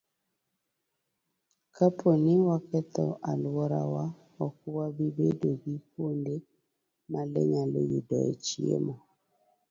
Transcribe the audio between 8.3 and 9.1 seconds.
chiemo.